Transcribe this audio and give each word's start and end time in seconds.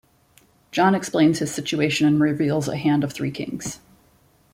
John 0.71 0.95
explains 0.95 1.37
his 1.37 1.53
situation 1.53 2.07
and 2.07 2.19
reveals 2.19 2.67
a 2.67 2.75
hand 2.75 3.03
of 3.03 3.13
three 3.13 3.29
kings. 3.29 3.81